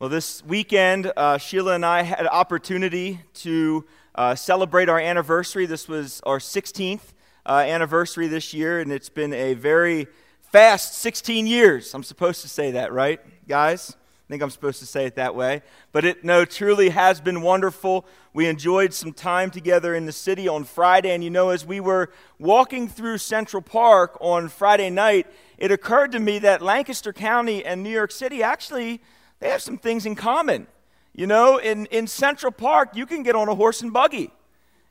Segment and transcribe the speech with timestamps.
[0.00, 3.84] Well, this weekend, uh, Sheila and I had an opportunity to
[4.14, 5.66] uh, celebrate our anniversary.
[5.66, 7.02] This was our 16th
[7.44, 10.06] uh, anniversary this year, and it's been a very
[10.40, 11.92] fast 16 years.
[11.92, 13.94] I'm supposed to say that, right, guys?
[13.94, 15.60] I think I'm supposed to say it that way.
[15.92, 18.06] But it no, truly has been wonderful.
[18.32, 21.78] We enjoyed some time together in the city on Friday, and you know, as we
[21.78, 25.26] were walking through Central Park on Friday night,
[25.58, 29.02] it occurred to me that Lancaster County and New York City actually
[29.40, 30.66] they have some things in common.
[31.14, 34.30] You know, in, in Central Park, you can get on a horse and buggy.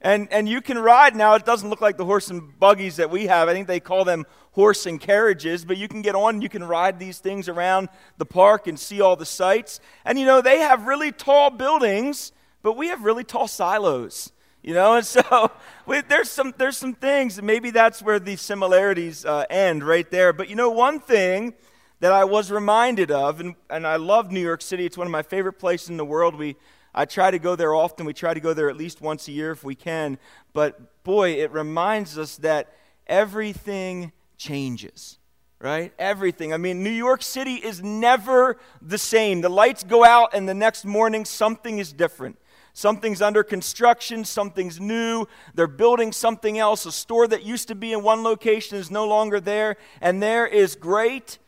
[0.01, 1.15] And, and you can ride.
[1.15, 3.49] Now, it doesn't look like the horse and buggies that we have.
[3.49, 6.63] I think they call them horse and carriages, but you can get on, you can
[6.63, 9.79] ride these things around the park and see all the sights.
[10.05, 12.31] And, you know, they have really tall buildings,
[12.61, 14.31] but we have really tall silos.
[14.61, 15.51] You know, and so
[15.85, 20.33] we, there's, some, there's some things, maybe that's where the similarities uh, end right there.
[20.33, 21.53] But, you know, one thing
[21.99, 24.85] that I was reminded of, and, and I love New York City.
[24.85, 26.35] It's one of my favorite places in the world.
[26.35, 26.55] We,
[26.95, 28.05] I try to go there often.
[28.05, 30.17] We try to go there at least once a year if we can.
[30.53, 32.73] But boy, it reminds us that
[33.05, 35.17] everything changes,
[35.59, 35.91] right?
[35.99, 36.53] Everything.
[36.53, 39.41] I mean, New York City is never the same.
[39.41, 42.37] The lights go out, and the next morning, something is different.
[42.71, 46.85] Something's under construction, something's new, they're building something else.
[46.85, 50.47] A store that used to be in one location is no longer there, and there
[50.47, 51.39] is great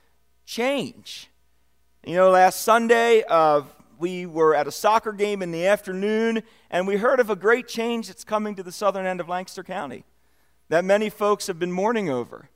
[0.51, 1.29] change.
[2.05, 3.61] You know, last Sunday, uh,
[3.97, 7.69] we were at a soccer game in the afternoon, and we heard of a great
[7.69, 10.03] change that's coming to the southern end of Lancaster County
[10.67, 12.49] that many folks have been mourning over.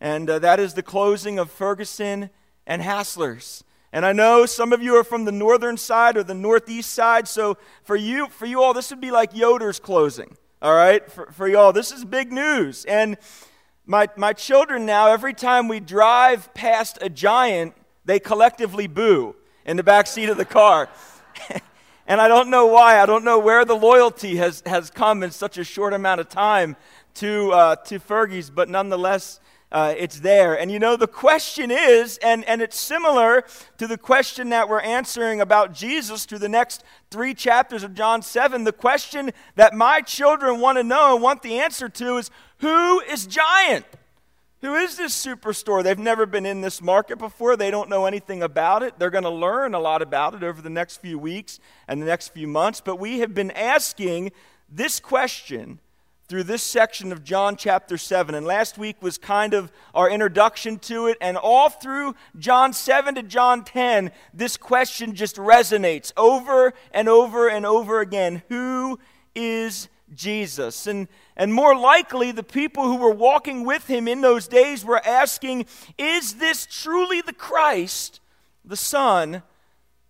[0.00, 2.30] And uh, that is the closing of Ferguson
[2.66, 3.62] and Hassler's.
[3.92, 7.28] And I know some of you are from the northern side or the northeast side,
[7.28, 10.36] so for you, for you all, this would be like Yoder's closing.
[10.60, 12.84] All right, for, for y'all, this is big news.
[12.86, 13.16] And
[13.86, 19.76] my, my children now, every time we drive past a giant, they collectively boo in
[19.76, 20.88] the back seat of the car.
[22.08, 23.00] and I don't know why.
[23.00, 26.28] I don't know where the loyalty has, has come in such a short amount of
[26.28, 26.76] time
[27.14, 29.38] to, uh, to Fergie's, but nonetheless,
[29.72, 30.58] uh, it's there.
[30.58, 33.44] And you know, the question is, and, and it's similar
[33.78, 38.22] to the question that we're answering about Jesus through the next three chapters of John
[38.22, 38.64] 7.
[38.64, 43.00] The question that my children want to know and want the answer to is who
[43.00, 43.86] is Giant?
[44.62, 45.82] Who is this superstore?
[45.82, 47.56] They've never been in this market before.
[47.56, 48.98] They don't know anything about it.
[48.98, 52.06] They're going to learn a lot about it over the next few weeks and the
[52.06, 52.80] next few months.
[52.80, 54.32] But we have been asking
[54.70, 55.80] this question
[56.28, 58.34] through this section of John chapter 7.
[58.34, 61.16] And last week was kind of our introduction to it.
[61.20, 67.48] And all through John 7 to John 10, this question just resonates over and over
[67.48, 68.98] and over again Who
[69.34, 70.88] is Jesus?
[70.88, 75.04] And, and more likely, the people who were walking with him in those days were
[75.06, 75.66] asking
[75.96, 78.20] Is this truly the Christ,
[78.64, 79.42] the Son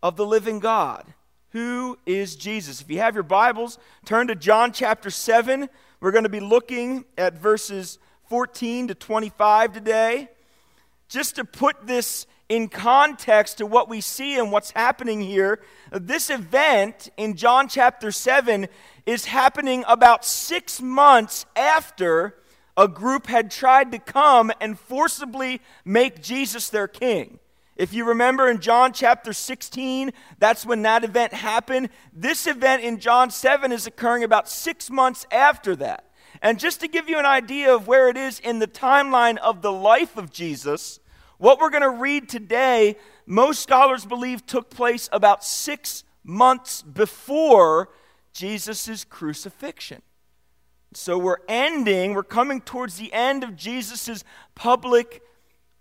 [0.03, 1.12] of the living God?
[1.50, 2.81] Who is Jesus?
[2.81, 5.69] If you have your Bibles, turn to John chapter 7.
[5.98, 7.98] We're going to be looking at verses
[8.28, 10.28] 14 to 25 today.
[11.08, 16.28] Just to put this in context to what we see and what's happening here, this
[16.28, 18.68] event in John chapter 7
[19.06, 22.34] is happening about six months after
[22.76, 27.38] a group had tried to come and forcibly make Jesus their king.
[27.76, 31.91] If you remember in John chapter 16, that's when that event happened.
[32.12, 36.10] This event in John 7 is occurring about six months after that.
[36.41, 39.60] And just to give you an idea of where it is in the timeline of
[39.60, 41.00] the life of Jesus,
[41.38, 47.91] what we're going to read today, most scholars believe took place about six months before
[48.32, 50.00] Jesus' crucifixion.
[50.94, 55.22] So we're ending, we're coming towards the end of Jesus' public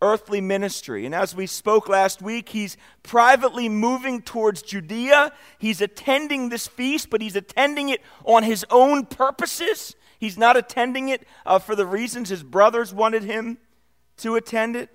[0.01, 1.05] earthly ministry.
[1.05, 5.31] And as we spoke last week, he's privately moving towards Judea.
[5.57, 9.95] He's attending this feast, but he's attending it on his own purposes.
[10.19, 13.57] He's not attending it uh, for the reasons his brothers wanted him
[14.17, 14.89] to attend it.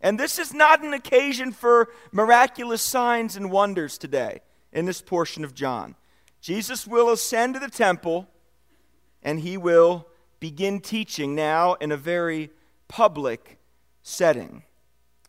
[0.00, 4.40] And this is not an occasion for miraculous signs and wonders today
[4.72, 5.94] in this portion of John.
[6.40, 8.28] Jesus will ascend to the temple
[9.22, 10.06] and he will
[10.40, 12.50] begin teaching now in a very
[12.86, 13.53] public
[14.04, 14.62] setting.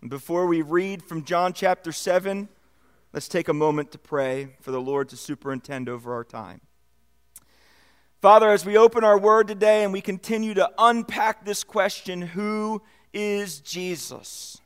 [0.01, 2.49] And before we read from John chapter 7,
[3.13, 6.59] let's take a moment to pray for the Lord to superintend over our time.
[8.21, 12.81] Father, as we open our word today and we continue to unpack this question who
[13.13, 14.61] is Jesus?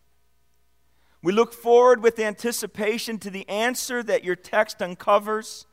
[1.21, 5.67] We look forward with anticipation to the answer that your text uncovers.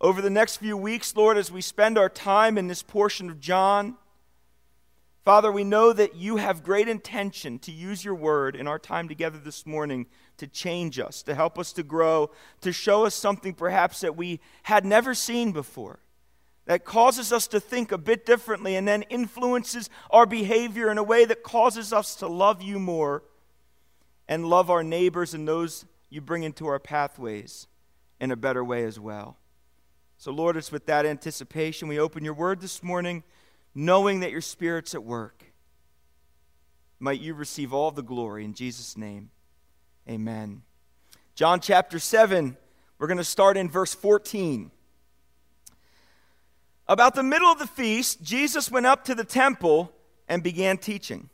[0.00, 3.38] Over the next few weeks, Lord, as we spend our time in this portion of
[3.38, 3.96] John,
[5.26, 9.08] Father, we know that you have great intention to use your word in our time
[9.08, 10.06] together this morning
[10.36, 12.30] to change us, to help us to grow,
[12.60, 15.98] to show us something perhaps that we had never seen before,
[16.66, 21.02] that causes us to think a bit differently and then influences our behavior in a
[21.02, 23.24] way that causes us to love you more
[24.28, 27.66] and love our neighbors and those you bring into our pathways
[28.20, 29.36] in a better way as well.
[30.18, 33.24] So, Lord, it's with that anticipation we open your word this morning
[33.76, 35.44] knowing that your Spirit's at work.
[36.98, 39.30] Might you receive all the glory in Jesus' name.
[40.08, 40.62] Amen.
[41.34, 42.56] John chapter 7,
[42.98, 44.70] we're going to start in verse 14.
[46.88, 49.92] About the middle of the feast, Jesus went up to the temple
[50.26, 51.28] and began teaching.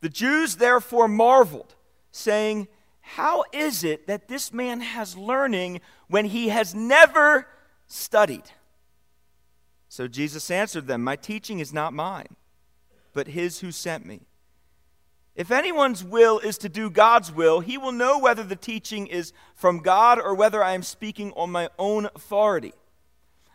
[0.00, 1.74] The Jews therefore marveled,
[2.10, 2.68] saying,
[3.00, 7.46] How is it that this man has learning when he has never
[7.86, 8.44] studied?
[9.88, 12.36] So Jesus answered them, My teaching is not mine,
[13.12, 14.20] but his who sent me.
[15.34, 19.32] If anyone's will is to do God's will, he will know whether the teaching is
[19.54, 22.72] from God or whether I am speaking on my own authority.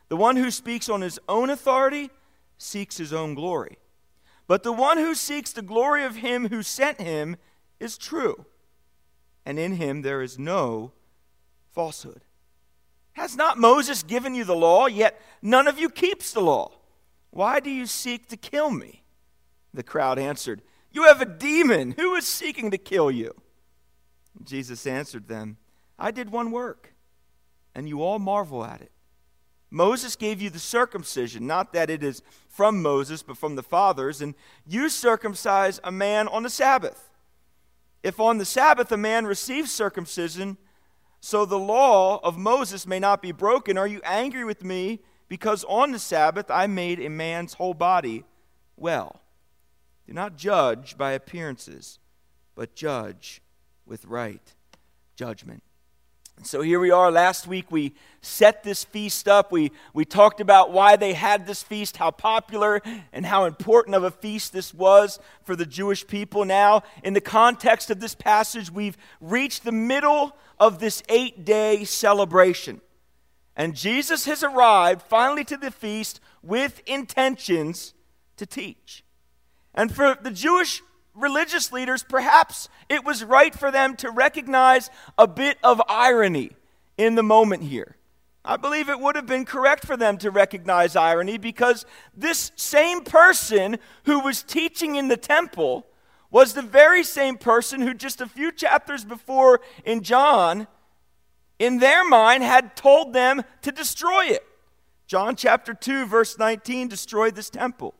[0.07, 2.09] The one who speaks on his own authority
[2.57, 3.77] seeks his own glory.
[4.47, 7.35] But the one who seeks the glory of him who sent him
[7.79, 8.45] is true,
[9.45, 10.93] and in him there is no
[11.73, 12.21] falsehood.
[13.13, 16.71] Has not Moses given you the law, yet none of you keeps the law?
[17.29, 19.03] Why do you seek to kill me?
[19.73, 20.61] The crowd answered,
[20.91, 21.91] You have a demon.
[21.97, 23.33] Who is seeking to kill you?
[24.43, 25.57] Jesus answered them,
[25.97, 26.93] I did one work,
[27.75, 28.91] and you all marvel at it.
[29.69, 34.21] Moses gave you the circumcision, not that it is from Moses, but from the fathers,
[34.21, 34.35] and
[34.67, 37.09] you circumcise a man on the Sabbath.
[38.03, 40.57] If on the Sabbath a man receives circumcision,
[41.25, 43.77] so the law of Moses may not be broken.
[43.77, 44.99] Are you angry with me
[45.29, 48.25] because on the Sabbath I made a man's whole body
[48.75, 49.21] well?
[50.05, 51.97] Do not judge by appearances,
[52.55, 53.41] but judge
[53.85, 54.53] with right
[55.15, 55.63] judgment.
[56.45, 57.09] So here we are.
[57.09, 59.51] Last week we set this feast up.
[59.51, 62.81] We, we talked about why they had this feast, how popular
[63.13, 66.43] and how important of a feast this was for the Jewish people.
[66.43, 71.85] Now, in the context of this passage, we've reached the middle of this eight day
[71.85, 72.81] celebration.
[73.55, 77.93] And Jesus has arrived finally to the feast with intentions
[78.35, 79.03] to teach.
[79.73, 80.81] And for the Jewish
[81.15, 86.51] religious leaders, perhaps it was right for them to recognize a bit of irony
[86.97, 87.97] in the moment here.
[88.45, 93.01] I believe it would have been correct for them to recognize irony because this same
[93.01, 95.87] person who was teaching in the temple
[96.29, 100.67] was the very same person who just a few chapters before in John,
[101.57, 104.43] in their mind, had told them to destroy it.
[105.07, 107.93] John chapter 2, verse 19 destroyed this temple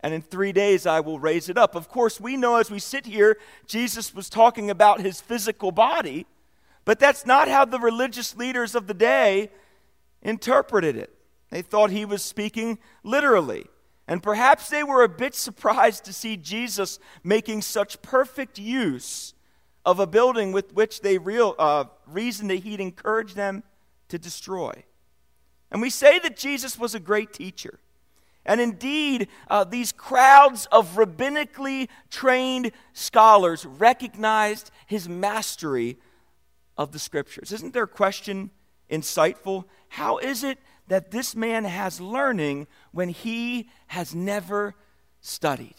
[0.00, 1.74] and in three days I will raise it up.
[1.74, 6.26] Of course, we know as we sit here, Jesus was talking about his physical body,
[6.84, 9.50] but that's not how the religious leaders of the day
[10.22, 11.14] interpreted it.
[11.50, 13.66] They thought he was speaking literally.
[14.06, 19.34] And perhaps they were a bit surprised to see Jesus making such perfect use
[19.84, 23.62] of a building with which they real, uh, reasoned that he'd encourage them
[24.08, 24.72] to destroy.
[25.70, 27.78] And we say that Jesus was a great teacher.
[28.46, 35.98] And indeed, uh, these crowds of rabbinically trained scholars recognized his mastery
[36.76, 37.52] of the scriptures.
[37.52, 38.50] Isn't their question
[38.90, 39.64] insightful?
[39.88, 44.74] How is it that this man has learning when he has never
[45.20, 45.76] studied?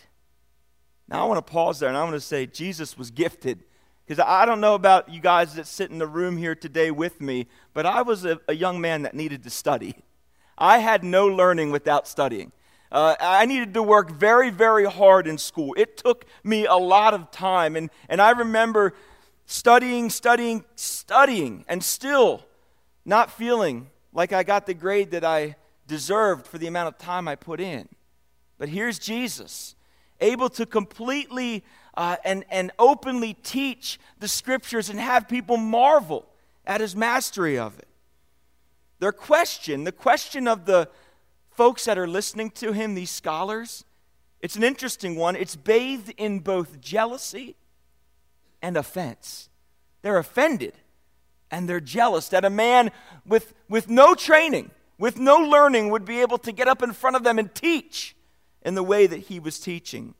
[1.08, 3.63] Now, I want to pause there and I want to say Jesus was gifted.
[4.06, 7.22] Because I don't know about you guys that sit in the room here today with
[7.22, 9.96] me, but I was a, a young man that needed to study.
[10.62, 12.51] I had no learning without studying.
[12.91, 15.74] Uh, I needed to work very, very hard in school.
[15.75, 17.75] It took me a lot of time.
[17.75, 18.94] And, and I remember
[19.48, 22.46] studying, studying, studying, and still
[23.06, 25.56] not feeling like I got the grade that I
[25.88, 27.89] deserved for the amount of time I put in.
[28.60, 29.75] But here's Jesus,
[30.20, 31.63] able to completely
[31.96, 36.27] uh, and, and openly teach the scriptures and have people marvel
[36.68, 37.88] at his mastery of it.
[39.01, 40.88] Their question, the question of the
[41.50, 43.84] folks that are listening to him, these scholars,
[44.41, 45.36] it's an interesting one.
[45.36, 47.55] It's bathed in both jealousy
[48.62, 49.50] and offense.
[50.03, 50.75] They're offended
[51.50, 52.91] and they're jealous that a man
[53.25, 57.15] with, with no training, with no learning, would be able to get up in front
[57.15, 58.15] of them and teach
[58.62, 60.13] in the way that he was teaching.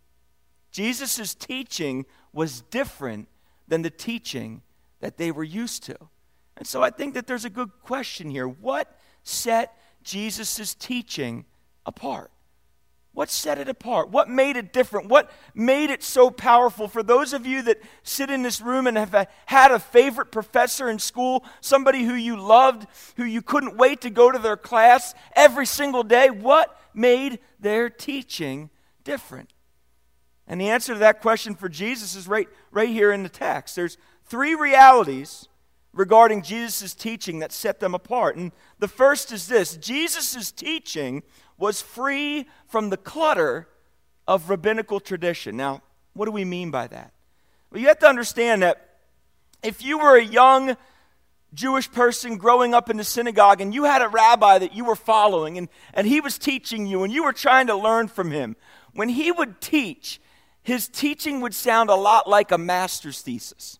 [0.72, 3.28] Jesus' teaching was different
[3.68, 4.64] than the teaching
[5.02, 5.98] that they were used to.
[6.62, 8.48] And so I think that there's a good question here.
[8.48, 11.46] What set Jesus' teaching
[11.88, 12.30] apart?
[13.14, 14.10] What set it apart?
[14.12, 15.10] What made it different?
[15.10, 16.88] What made it so powerful?
[16.88, 20.88] For those of you that sit in this room and have had a favorite professor
[20.88, 22.86] in school, somebody who you loved,
[23.18, 27.90] who you couldn't wait to go to their class every single day, what made their
[27.90, 28.70] teaching
[29.04, 29.52] different?
[30.46, 33.76] And the answer to that question for Jesus is right, right here in the text.
[33.76, 35.48] There's three realities
[35.94, 38.36] regarding Jesus' teaching that set them apart.
[38.36, 41.24] And the first is this Jesus' teaching
[41.58, 43.68] was free from the clutter
[44.28, 45.58] of rabbinical tradition.
[45.58, 45.82] Now,
[46.14, 47.14] what do we mean by that?
[47.72, 48.98] Well, you have to understand that
[49.64, 50.76] if you were a young
[51.54, 54.96] Jewish person growing up in the synagogue and you had a rabbi that you were
[54.96, 58.56] following and, and he was teaching you and you were trying to learn from him,
[58.94, 60.22] when he would teach,
[60.64, 63.80] his teaching would sound a lot like a master's thesis.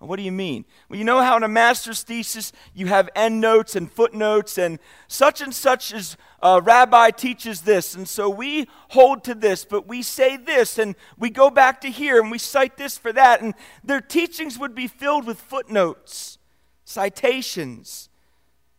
[0.00, 0.64] What do you mean?
[0.88, 4.78] Well, you know how in a master's thesis you have endnotes and footnotes, and
[5.08, 9.66] such and such as a uh, rabbi teaches this, and so we hold to this,
[9.66, 13.12] but we say this, and we go back to here, and we cite this for
[13.12, 13.52] that, and
[13.84, 16.38] their teachings would be filled with footnotes,
[16.86, 18.08] citations.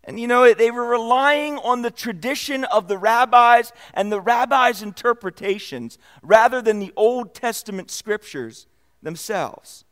[0.04, 4.82] And you know, they were relying on the tradition of the rabbis and the rabbis'
[4.82, 8.66] interpretations rather than the Old Testament scriptures
[9.04, 9.86] themselves.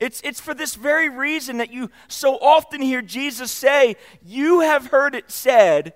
[0.00, 4.86] It's, it's for this very reason that you so often hear Jesus say, You have
[4.86, 5.92] heard it said,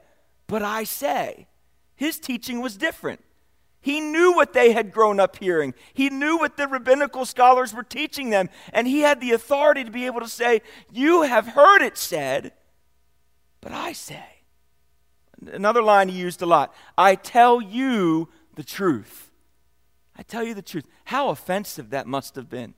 [0.47, 1.47] but I say.
[1.97, 3.25] His teaching was different.
[3.81, 5.75] He knew what they had grown up hearing.
[5.95, 8.51] He knew what the rabbinical scholars were teaching them.
[8.73, 10.61] And he had the authority to be able to say,
[10.93, 12.53] You have heard it said,
[13.63, 14.25] but I say.
[15.51, 19.31] Another line he used a lot I tell you the truth.
[20.17, 20.87] I tell you the truth.
[21.07, 22.75] How offensive that must have been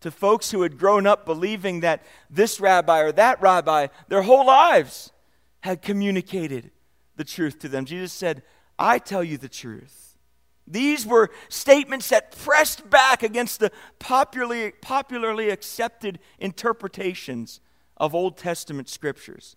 [0.00, 4.46] to folks who had grown up believing that this rabbi or that rabbi, their whole
[4.46, 5.12] lives,
[5.60, 6.70] had communicated
[7.16, 7.84] the truth to them.
[7.84, 8.42] Jesus said,
[8.78, 10.16] I tell you the truth.
[10.66, 17.60] These were statements that pressed back against the popularly, popularly accepted interpretations
[17.96, 19.56] of Old Testament scriptures.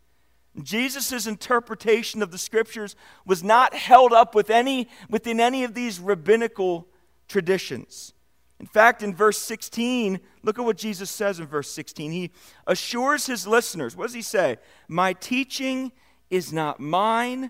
[0.61, 2.95] Jesus' interpretation of the scriptures
[3.25, 6.87] was not held up with any, within any of these rabbinical
[7.27, 8.13] traditions.
[8.61, 12.11] In fact, in verse 16, look at what Jesus says in verse 16.
[12.11, 12.29] He
[12.67, 14.57] assures his listeners, what does he say?
[14.87, 15.91] My teaching
[16.29, 17.49] is not mine,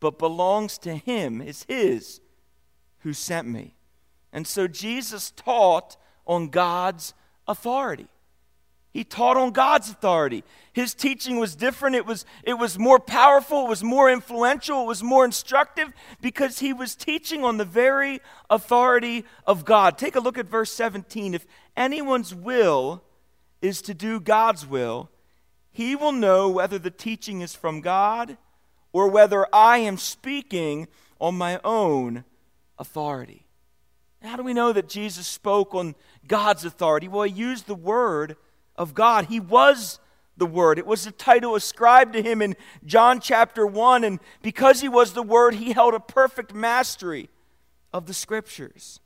[0.00, 2.20] but belongs to him, is his
[2.98, 3.74] who sent me.
[4.34, 5.96] And so Jesus taught
[6.26, 7.14] on God's
[7.48, 8.08] authority.
[8.94, 10.44] He taught on God's authority.
[10.72, 11.96] His teaching was different.
[11.96, 13.66] It was, it was more powerful.
[13.66, 14.82] It was more influential.
[14.82, 19.98] It was more instructive because he was teaching on the very authority of God.
[19.98, 21.34] Take a look at verse 17.
[21.34, 21.44] If
[21.76, 23.02] anyone's will
[23.60, 25.10] is to do God's will,
[25.72, 28.36] he will know whether the teaching is from God
[28.92, 30.86] or whether I am speaking
[31.20, 32.22] on my own
[32.78, 33.44] authority.
[34.22, 35.96] How do we know that Jesus spoke on
[36.28, 37.08] God's authority?
[37.08, 38.36] Well, he used the word
[38.76, 39.26] of God.
[39.26, 39.98] He was
[40.36, 40.78] the Word.
[40.78, 44.04] It was the title ascribed to him in John chapter 1.
[44.04, 47.30] And because he was the Word, he held a perfect mastery
[47.92, 49.00] of the Scriptures.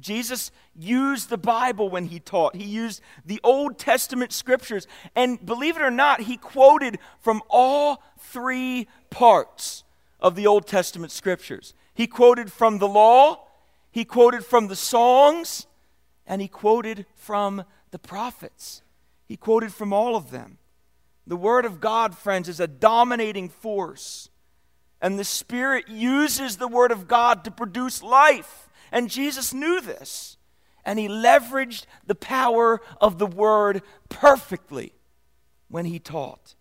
[0.00, 2.56] Jesus used the Bible when he taught.
[2.56, 4.86] He used the Old Testament scriptures.
[5.14, 9.84] And believe it or not, he quoted from all three parts
[10.18, 11.74] of the Old Testament scriptures.
[11.94, 13.46] He quoted from the law,
[13.90, 15.66] he quoted from the songs,
[16.26, 18.82] and he quoted from the prophets.
[19.32, 20.58] He quoted from all of them.
[21.26, 24.28] The Word of God, friends, is a dominating force.
[25.00, 28.68] And the Spirit uses the Word of God to produce life.
[28.92, 30.36] And Jesus knew this.
[30.84, 34.92] And he leveraged the power of the Word perfectly
[35.68, 36.54] when he taught.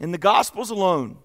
[0.00, 1.18] In the Gospels alone,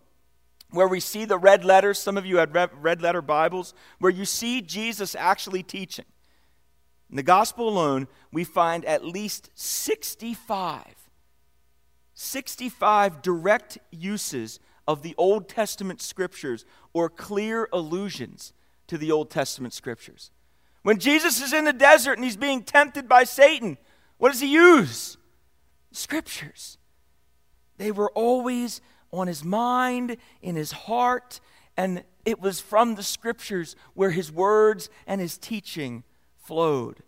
[0.70, 4.26] where we see the red letters, some of you had red letter Bibles, where you
[4.26, 6.06] see Jesus actually teaching.
[7.14, 10.84] In the gospel alone, we find at least 65,
[12.16, 18.52] 65 direct uses of the Old Testament scriptures or clear allusions
[18.88, 20.32] to the Old Testament scriptures.
[20.82, 23.78] When Jesus is in the desert and he's being tempted by Satan,
[24.18, 25.18] what does he use?
[25.92, 26.80] Scriptures.
[27.78, 31.42] They were always on his mind, in his heart,
[31.78, 36.04] and it was from the scriptures where his words and his teaching
[36.44, 37.02] flowed.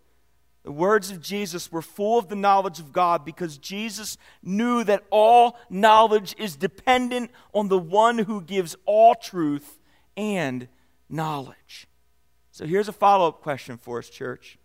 [0.64, 5.04] The words of Jesus were full of the knowledge of God because Jesus knew that
[5.10, 9.78] all knowledge is dependent on the one who gives all truth
[10.16, 10.66] and
[11.08, 11.86] knowledge.
[12.50, 14.58] So here's a follow up question for us, church.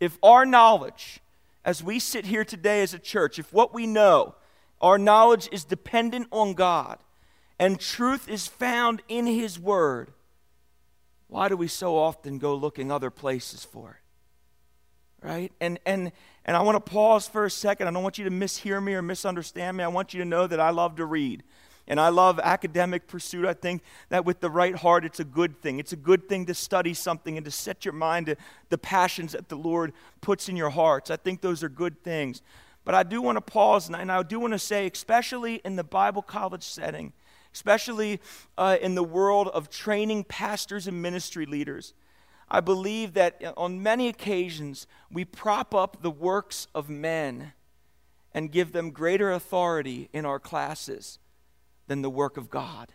[0.00, 1.20] If our knowledge,
[1.64, 4.34] as we sit here today as a church, if what we know,
[4.80, 6.98] our knowledge is dependent on God,
[7.60, 10.12] and truth is found in His Word,
[11.32, 15.26] why do we so often go looking other places for it?
[15.26, 15.50] Right?
[15.62, 16.12] And, and,
[16.44, 17.88] and I want to pause for a second.
[17.88, 19.82] I don't want you to mishear me or misunderstand me.
[19.82, 21.42] I want you to know that I love to read.
[21.88, 23.46] And I love academic pursuit.
[23.46, 25.78] I think that with the right heart, it's a good thing.
[25.78, 28.36] It's a good thing to study something and to set your mind to
[28.68, 31.10] the passions that the Lord puts in your hearts.
[31.10, 32.42] I think those are good things.
[32.84, 35.84] But I do want to pause and I do want to say, especially in the
[35.84, 37.14] Bible college setting,
[37.54, 38.20] especially
[38.56, 41.94] uh, in the world of training pastors and ministry leaders,
[42.50, 47.52] I believe that on many occasions we prop up the works of men
[48.34, 51.18] and give them greater authority in our classes
[51.86, 52.92] than the work of God.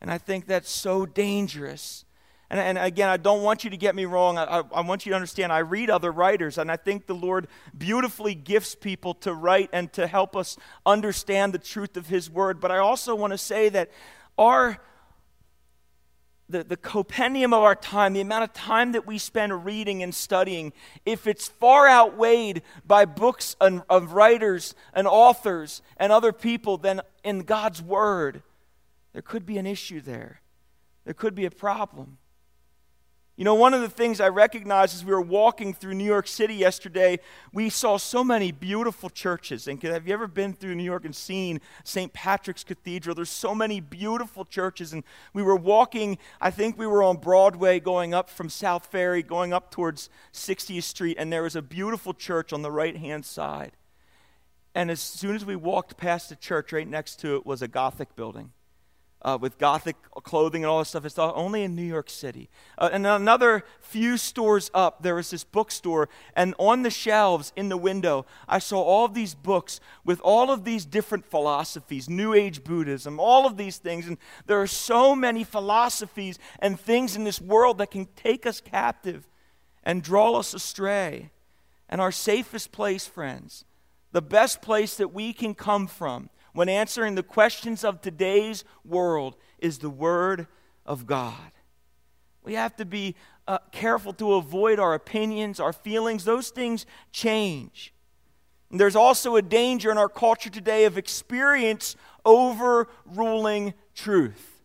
[0.00, 2.04] And I think that's so dangerous.
[2.48, 4.38] And, and again, I don't want you to get me wrong.
[4.38, 7.48] I, I, want you to understand I read other writers, and I think the Lord
[7.76, 12.60] beautifully gifts people to write and to help us understand the truth of His Word.
[12.60, 13.90] But I also want to say that
[14.38, 14.78] our
[16.48, 20.14] the, the compendium of our time, the amount of time that we spend reading and
[20.14, 20.72] studying,
[21.04, 27.00] if it's far outweighed by books and, of writers and authors and other people than
[27.24, 28.42] in God's Word,
[29.12, 30.40] there could be an issue there.
[31.04, 32.18] There could be a problem.
[33.38, 36.26] You know, one of the things I recognized as we were walking through New York
[36.26, 37.18] City yesterday,
[37.52, 39.68] we saw so many beautiful churches.
[39.68, 42.14] And have you ever been through New York and seen St.
[42.14, 43.14] Patrick's Cathedral?
[43.14, 44.94] There's so many beautiful churches.
[44.94, 49.22] And we were walking, I think we were on Broadway going up from South Ferry,
[49.22, 53.26] going up towards 60th Street, and there was a beautiful church on the right hand
[53.26, 53.72] side.
[54.74, 57.68] And as soon as we walked past the church, right next to it was a
[57.68, 58.52] Gothic building
[59.22, 61.04] uh, with Gothic clothing and all this stuff.
[61.04, 62.48] It's only in New York City.
[62.78, 67.68] Uh, and another few stores up, there was this bookstore, and on the shelves in
[67.68, 72.34] the window, I saw all of these books with all of these different philosophies New
[72.34, 74.06] Age Buddhism, all of these things.
[74.06, 78.60] And there are so many philosophies and things in this world that can take us
[78.60, 79.26] captive
[79.82, 81.30] and draw us astray.
[81.88, 83.64] And our safest place, friends,
[84.12, 89.36] the best place that we can come from when answering the questions of today's world
[89.58, 90.46] is the Word
[90.86, 91.52] of God.
[92.42, 93.14] We have to be
[93.46, 96.24] uh, careful to avoid our opinions, our feelings.
[96.24, 97.92] Those things change.
[98.70, 104.62] And there's also a danger in our culture today of experience overruling truth.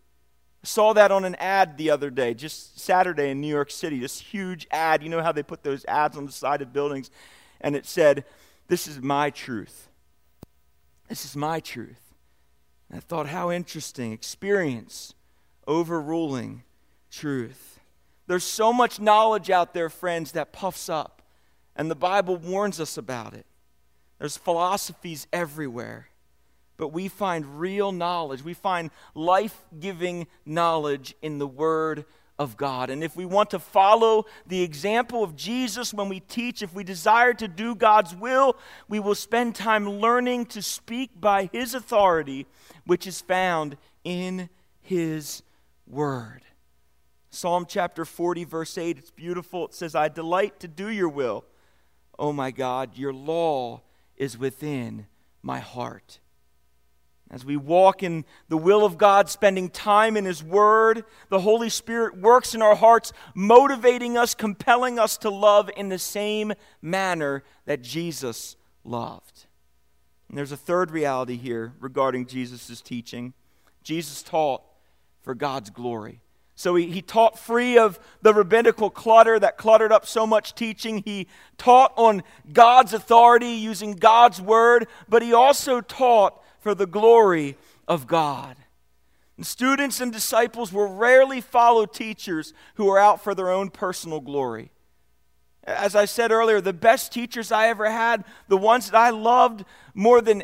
[0.64, 4.00] Saw that on an ad the other day, just Saturday in New York City.
[4.00, 5.04] This huge ad.
[5.04, 7.12] You know how they put those ads on the side of buildings?
[7.60, 8.24] And it said,
[8.70, 9.90] This is my truth.
[11.12, 12.14] This is my truth.
[12.90, 14.14] And I thought, how interesting.
[14.14, 15.14] Experience
[15.68, 16.64] overruling
[17.12, 17.82] truth.
[18.28, 21.22] There's so much knowledge out there, friends, that puffs up.
[21.76, 23.46] And the Bible warns us about it.
[24.20, 26.08] There's philosophies everywhere.
[26.78, 28.42] But we find real knowledge.
[28.42, 32.06] We find life giving knowledge in the Word
[32.42, 32.90] of God.
[32.90, 36.84] And if we want to follow the example of Jesus when we teach, if we
[36.84, 38.58] desire to do God's will,
[38.90, 42.48] we will spend time learning to speak by His authority,
[42.88, 44.50] which is found in
[44.82, 45.44] His
[45.86, 46.42] Word.
[47.30, 49.66] Psalm chapter 40, verse 8, it's beautiful.
[49.66, 51.46] It says, I delight to do your will.
[52.18, 53.84] Oh my God, your law
[54.18, 55.06] is within
[55.44, 56.20] my heart.
[57.32, 61.70] As we walk in the will of God, spending time in His Word, the Holy
[61.70, 67.44] Spirit works in our hearts, motivating us, compelling us to love in the same manner
[67.66, 69.46] that Jesus loved.
[70.28, 73.34] And there's a third reality here regarding Jesus' teaching.
[73.82, 74.62] Jesus taught
[75.22, 76.20] for God's glory.
[76.56, 81.02] So he, he taught free of the rabbinical clutter that cluttered up so much teaching.
[81.06, 87.58] He taught on God's authority using God's word, but he also taught for the glory
[87.88, 88.56] of God.
[89.36, 94.20] And students and disciples will rarely follow teachers who are out for their own personal
[94.20, 94.72] glory.
[95.64, 99.66] As I said earlier, the best teachers I ever had, the ones that I loved
[99.94, 100.44] more than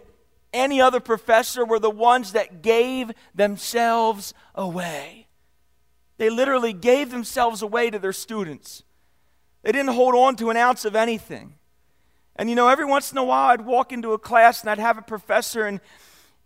[0.53, 5.27] any other professor, were the ones that gave themselves away.
[6.17, 8.83] They literally gave themselves away to their students.
[9.61, 11.55] They didn't hold on to an ounce of anything.
[12.35, 14.79] And you know, every once in a while I'd walk into a class and I'd
[14.79, 15.81] have a professor and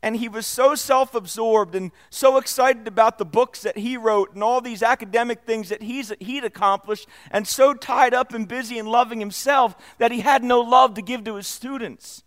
[0.03, 4.33] and he was so self absorbed and so excited about the books that he wrote
[4.33, 8.79] and all these academic things that he's, he'd accomplished, and so tied up and busy
[8.79, 12.23] and loving himself that he had no love to give to his students.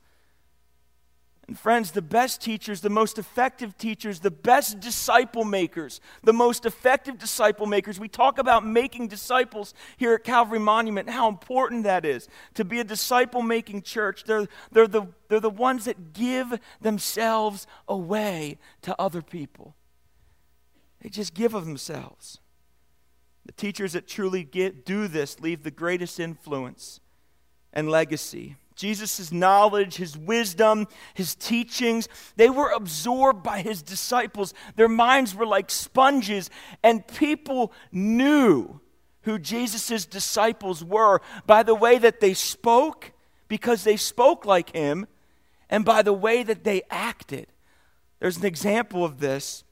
[1.47, 6.65] And friends, the best teachers, the most effective teachers, the best disciple makers, the most
[6.65, 8.01] effective disciple makers.
[8.01, 12.81] We talk about making disciples here at Calvary Monument, how important that is to be
[12.81, 14.25] a disciple making church.
[14.25, 19.75] They're, they're, the, they're the ones that give themselves away to other people.
[21.03, 22.41] They just give of themselves.
[23.45, 27.01] The teachers that truly get, do this leave the greatest influence
[27.75, 28.57] and legacy.
[28.75, 34.53] Jesus' knowledge, his wisdom, his teachings, they were absorbed by his disciples.
[34.77, 36.51] Their minds were like sponges,
[36.83, 38.81] and people knew
[39.23, 43.13] who Jesus' disciples were by the way that they spoke,
[43.49, 45.07] because they spoke like him,
[45.71, 47.47] and by the way that they acted.
[48.21, 49.65] There's an example of this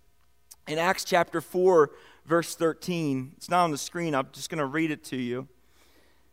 [0.69, 1.91] in Acts chapter 4,
[2.25, 3.33] verse 13.
[3.37, 5.49] It's not on the screen, I'm just going to read it to you.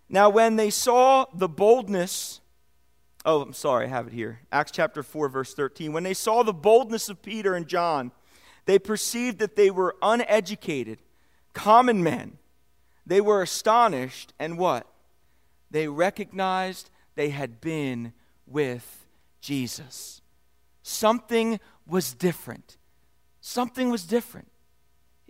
[0.07, 2.41] Now, when they saw the boldness,
[3.25, 4.39] oh, I'm sorry, I have it here.
[4.51, 5.93] Acts chapter 4, verse 13.
[5.93, 8.11] When they saw the boldness of Peter and John,
[8.65, 10.99] they perceived that they were uneducated,
[11.53, 12.37] common men.
[13.05, 14.87] They were astonished, and what?
[15.71, 18.13] They recognized they had been
[18.45, 19.05] with
[19.41, 20.21] Jesus.
[20.83, 22.77] Something was different.
[23.41, 24.47] Something was different.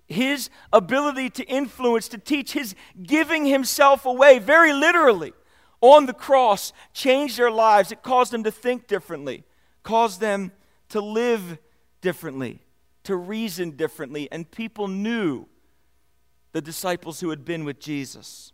[0.07, 5.33] His ability to influence, to teach, his giving himself away, very literally,
[5.81, 7.91] on the cross, changed their lives.
[7.91, 9.43] It caused them to think differently,
[9.83, 10.51] caused them
[10.89, 11.57] to live
[12.01, 12.61] differently,
[13.03, 15.47] to reason differently, and people knew
[16.51, 18.53] the disciples who had been with Jesus.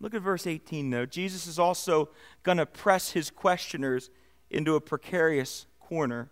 [0.00, 1.06] Look at verse 18, though.
[1.06, 2.10] Jesus is also
[2.42, 4.10] going to press his questioners
[4.50, 6.30] into a precarious corner.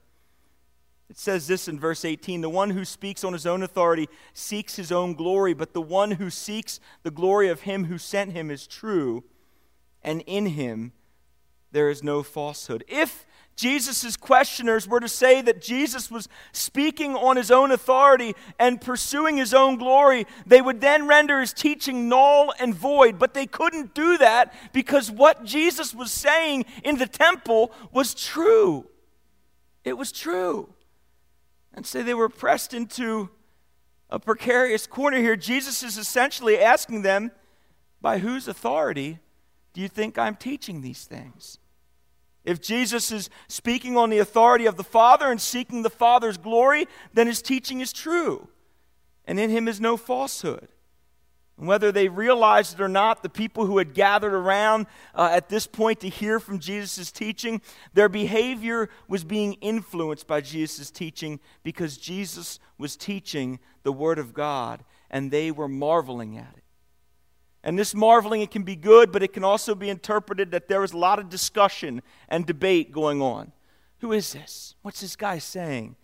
[1.09, 4.77] It says this in verse 18 The one who speaks on his own authority seeks
[4.77, 8.51] his own glory, but the one who seeks the glory of him who sent him
[8.51, 9.25] is true,
[10.03, 10.93] and in him
[11.73, 12.85] there is no falsehood.
[12.89, 13.25] If
[13.57, 19.37] Jesus' questioners were to say that Jesus was speaking on his own authority and pursuing
[19.37, 23.19] his own glory, they would then render his teaching null and void.
[23.19, 28.87] But they couldn't do that because what Jesus was saying in the temple was true.
[29.85, 30.73] It was true
[31.75, 33.31] and say they were pressed into
[34.11, 35.37] a precarious corner here.
[35.37, 37.33] Jesus is essentially asking them,
[38.01, 39.21] By whose authority
[39.73, 41.59] do you think I'm teaching these things?
[42.45, 46.89] If Jesus is speaking on the authority of the Father and seeking the Father's glory,
[47.15, 48.49] then his teaching is true,
[49.25, 50.69] and in him is no falsehood.
[51.57, 55.49] And whether they realized it or not, the people who had gathered around uh, at
[55.49, 57.61] this point to hear from Jesus' teaching,
[57.95, 64.35] their behavior was being influenced by Jesus' teaching because Jesus was teaching the Word of
[64.35, 66.62] God, and they were marveling at it.
[67.65, 70.81] And this marveling, it can be good, but it can also be interpreted that there
[70.81, 73.53] was a lot of discussion and debate going on.
[73.99, 74.75] Who is this?
[74.83, 75.95] What's this guy saying?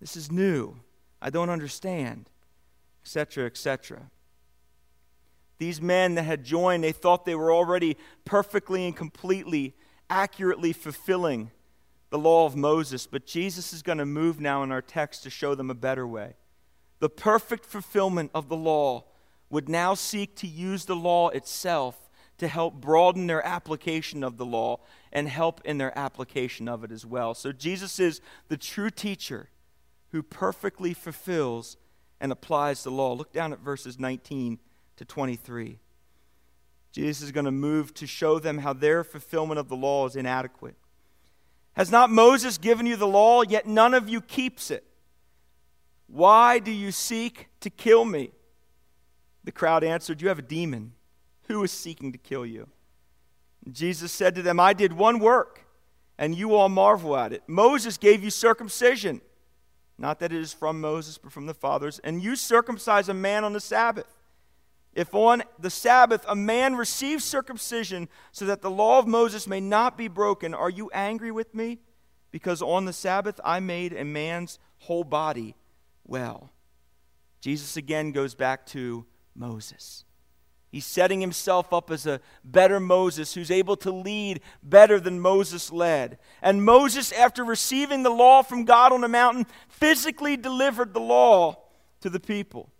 [0.00, 0.76] This is new.
[1.20, 2.30] I don't understand,
[3.04, 4.10] etc., etc.
[5.58, 9.74] These men that had joined, they thought they were already perfectly and completely,
[10.08, 11.50] accurately fulfilling
[12.10, 13.06] the law of Moses.
[13.06, 16.06] But Jesus is going to move now in our text to show them a better
[16.06, 16.34] way.
[16.98, 19.04] The perfect fulfillment of the law
[19.52, 24.46] would now seek to use the law itself to help broaden their application of the
[24.46, 24.80] law
[25.12, 27.34] and help in their application of it as well.
[27.34, 29.50] So Jesus is the true teacher
[30.10, 31.76] who perfectly fulfills
[32.18, 33.12] and applies the law.
[33.12, 34.58] Look down at verses 19
[34.96, 35.78] to 23.
[36.90, 40.16] Jesus is going to move to show them how their fulfillment of the law is
[40.16, 40.76] inadequate.
[41.74, 44.84] Has not Moses given you the law, yet none of you keeps it?
[46.06, 48.30] Why do you seek to kill me?
[49.44, 50.92] The crowd answered, You have a demon.
[51.48, 52.68] Who is seeking to kill you?
[53.70, 55.64] Jesus said to them, I did one work,
[56.18, 57.42] and you all marvel at it.
[57.46, 59.20] Moses gave you circumcision.
[59.98, 62.00] Not that it is from Moses, but from the fathers.
[62.02, 64.06] And you circumcise a man on the Sabbath.
[64.94, 69.60] If on the Sabbath a man receives circumcision so that the law of Moses may
[69.60, 71.78] not be broken, are you angry with me?
[72.30, 75.54] Because on the Sabbath I made a man's whole body
[76.04, 76.50] well.
[77.40, 80.04] Jesus again goes back to Moses.
[80.70, 85.70] He's setting himself up as a better Moses who's able to lead better than Moses
[85.70, 86.18] led.
[86.40, 91.58] And Moses, after receiving the law from God on the mountain, physically delivered the law
[92.00, 92.70] to the people.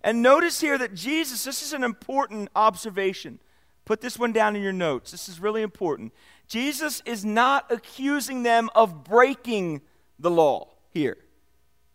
[0.00, 3.40] And notice here that Jesus, this is an important observation.
[3.84, 5.10] Put this one down in your notes.
[5.10, 6.12] This is really important.
[6.46, 9.80] Jesus is not accusing them of breaking
[10.20, 11.18] the law here.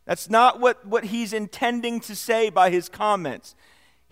[0.06, 3.56] That's not what, what he's intending to say by his comments.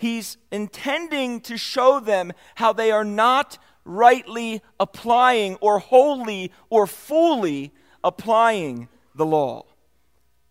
[0.02, 7.72] He's intending to show them how they are not rightly applying or wholly or fully
[8.04, 9.64] applying the law.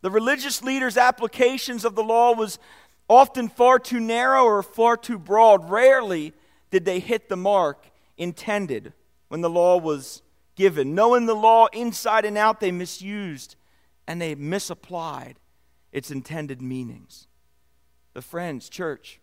[0.03, 2.61] The religious leaders' applications of the law was
[3.09, 5.69] often far too narrow or far too broad.
[5.69, 6.33] Rarely
[6.71, 8.93] did they hit the mark intended
[9.27, 10.23] when the law was
[10.55, 10.95] given.
[10.95, 13.57] Knowing the law inside and out, they misused
[14.07, 15.41] and they misapplied
[15.91, 17.27] its intended meanings.
[18.15, 19.20] But, friends, church,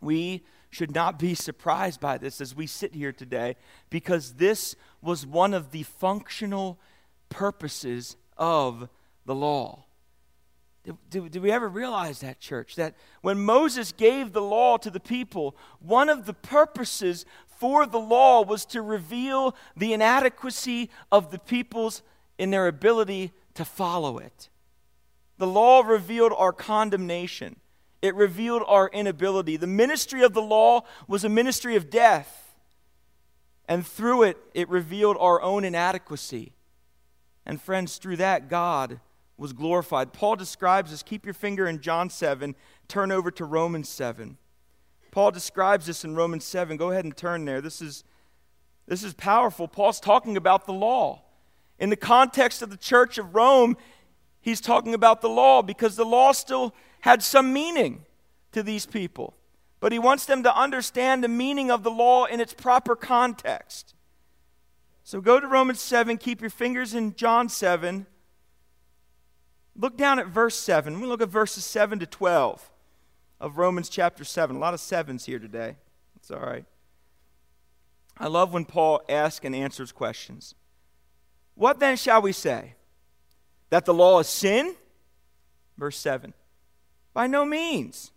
[0.00, 3.56] we should not be surprised by this as we sit here today
[3.90, 6.78] because this was one of the functional
[7.28, 8.88] purposes of
[9.26, 9.84] the law.
[11.10, 12.76] Did, we ever realize that, church?
[12.76, 17.98] That when Moses gave the law to the people, one of the purposes for the
[17.98, 22.02] law was to reveal the inadequacy of the peoples
[22.38, 24.48] in their ability to follow it.
[25.36, 27.59] The law revealed our condemnation,
[28.02, 29.56] it revealed our inability.
[29.56, 32.54] The ministry of the law was a ministry of death,
[33.68, 36.52] and through it, it revealed our own inadequacy.
[37.46, 39.00] And, friends, through that, God
[39.36, 40.12] was glorified.
[40.12, 41.02] Paul describes this.
[41.02, 42.54] Keep your finger in John 7,
[42.88, 44.36] turn over to Romans 7.
[45.10, 46.76] Paul describes this in Romans 7.
[46.76, 47.60] Go ahead and turn there.
[47.60, 48.04] This is,
[48.86, 49.66] this is powerful.
[49.66, 51.22] Paul's talking about the law.
[51.78, 53.76] In the context of the church of Rome,
[54.40, 58.04] he's talking about the law because the law still had some meaning
[58.52, 59.34] to these people.
[59.80, 63.94] But he wants them to understand the meaning of the law in its proper context.
[65.02, 68.06] So go to Romans 7, keep your fingers in John 7.
[69.74, 71.00] Look down at verse 7.
[71.00, 72.70] We look at verses 7 to 12
[73.40, 74.54] of Romans chapter 7.
[74.54, 75.76] A lot of sevens here today.
[76.16, 76.66] It's all right.
[78.18, 80.54] I love when Paul asks and answers questions.
[81.54, 82.74] What then shall we say?
[83.70, 84.74] That the law is sin?
[85.78, 86.34] Verse 7.
[87.12, 88.12] By no means.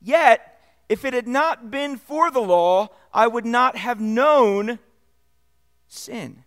[0.00, 4.78] Yet, if it had not been for the law, I would not have known
[5.86, 6.44] sin.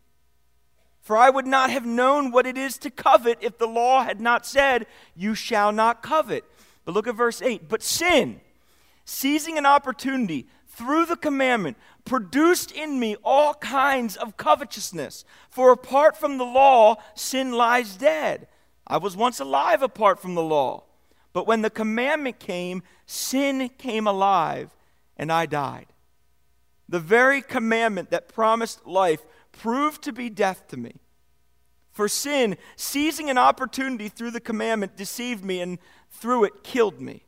[1.02, 4.22] For I would not have known what it is to covet if the law had
[4.22, 6.46] not said, You shall not covet.
[6.86, 7.68] But look at verse 8.
[7.68, 8.40] But sin,
[9.06, 15.26] seizing an opportunity through the commandment, produced in me all kinds of covetousness.
[15.50, 18.48] For apart from the law, sin lies dead.
[18.88, 20.84] I was once alive apart from the law.
[21.34, 24.76] But when the commandment came, sin came alive,
[25.18, 25.88] and I died.
[26.88, 30.96] The very commandment that promised life proved to be death to me.
[31.92, 37.24] For sin, seizing an opportunity through the commandment, deceived me and through it killed me.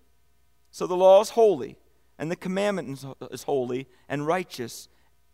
[0.71, 1.77] So the law is holy,
[2.17, 4.87] and the commandment is holy and righteous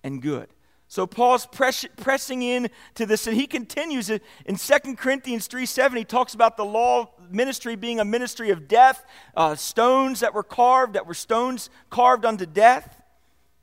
[0.03, 0.49] and good.
[0.91, 4.19] So Paul's press, pressing in to this, and he continues in
[4.57, 5.97] 2 Corinthians 3 7.
[5.97, 10.43] He talks about the law ministry being a ministry of death, uh, stones that were
[10.43, 13.01] carved, that were stones carved unto death.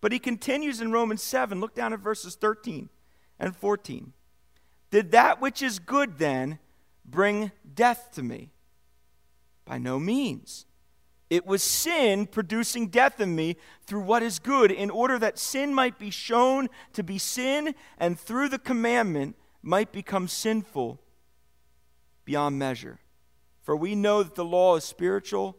[0.01, 1.61] But he continues in Romans 7.
[1.61, 2.89] Look down at verses 13
[3.39, 4.15] and 14.
[4.91, 6.59] Did that which is good then
[7.05, 8.53] bring death to me?
[9.67, 10.65] By no means.
[11.31, 15.75] It was sin producing death in me through what is good, in order that sin
[15.75, 21.01] might be shown to be sin, and through the commandment might become sinful
[22.25, 23.01] beyond measure.
[23.63, 25.57] For we know that the law is spiritual,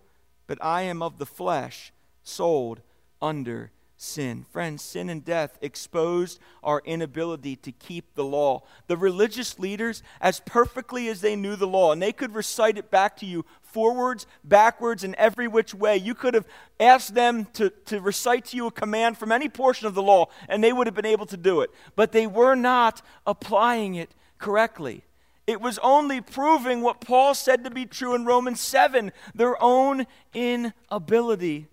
[0.47, 2.81] but I am of the flesh, sold
[3.21, 4.45] under sin.
[4.49, 8.63] Friends, sin and death exposed our inability to keep the law.
[8.87, 12.89] The religious leaders, as perfectly as they knew the law, and they could recite it
[12.89, 16.47] back to you forwards, backwards, and every which way, you could have
[16.79, 20.27] asked them to, to recite to you a command from any portion of the law,
[20.47, 21.69] and they would have been able to do it.
[21.95, 25.03] But they were not applying it correctly.
[25.45, 30.05] It was only proving what Paul said to be true in Romans 7 their own
[30.33, 31.67] inability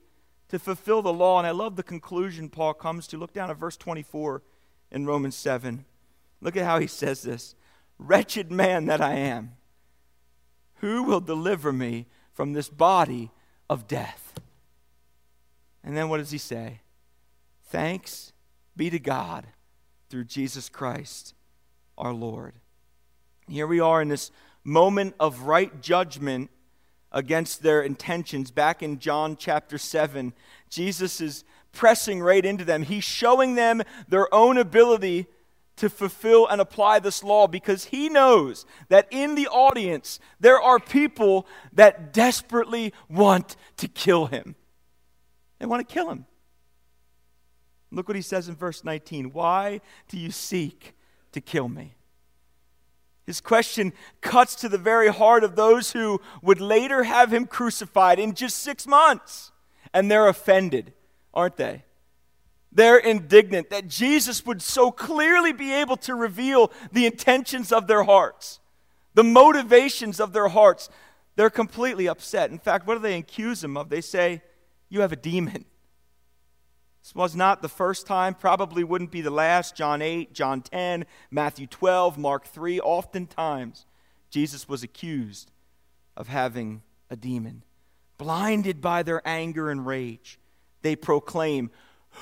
[0.49, 1.39] to fulfill the law.
[1.39, 3.19] And I love the conclusion Paul comes to.
[3.19, 4.43] Look down at verse 24
[4.91, 5.85] in Romans 7.
[6.41, 7.55] Look at how he says this
[7.99, 9.53] Wretched man that I am,
[10.77, 13.31] who will deliver me from this body
[13.69, 14.35] of death?
[15.83, 16.81] And then what does he say?
[17.65, 18.33] Thanks
[18.77, 19.47] be to God
[20.09, 21.35] through Jesus Christ
[21.97, 22.55] our Lord.
[23.49, 24.31] Here we are in this
[24.65, 26.51] moment of right judgment
[27.13, 28.51] against their intentions.
[28.51, 30.33] Back in John chapter 7,
[30.69, 32.83] Jesus is pressing right into them.
[32.83, 35.27] He's showing them their own ability
[35.77, 40.79] to fulfill and apply this law because he knows that in the audience there are
[40.79, 44.55] people that desperately want to kill him.
[45.59, 46.27] They want to kill him.
[47.91, 50.95] Look what he says in verse 19 Why do you seek
[51.33, 51.96] to kill me?
[53.27, 58.21] His question cuts to the very heart of those who would later have him crucified
[58.21, 59.51] in just six months.
[59.93, 60.93] And they're offended,
[61.35, 61.83] aren't they?
[62.71, 68.05] They're indignant that Jesus would so clearly be able to reveal the intentions of their
[68.05, 68.61] hearts,
[69.15, 70.89] the motivations of their hearts.
[71.35, 72.51] They're completely upset.
[72.51, 73.89] In fact, what do they accuse him of?
[73.89, 74.43] They say,
[74.89, 75.65] You have a demon.
[77.07, 79.77] This was not the first time, probably wouldn't be the last.
[79.77, 82.81] John 8, John 10, Matthew 12, Mark 3.
[82.81, 83.87] Oftentimes,
[84.29, 85.53] Jesus was accused
[86.17, 87.63] of having a demon.
[88.19, 90.41] blinded by their anger and rage,
[90.83, 91.71] they proclaim,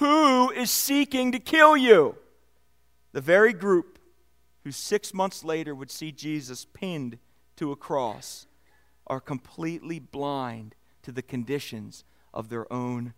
[0.01, 2.19] Who is seeking to kill you?
[3.13, 3.99] The very group
[4.65, 7.19] who six months later would see Jesus pinned
[7.57, 8.47] to a cross
[9.07, 13.15] are completely blind to the conditions of their own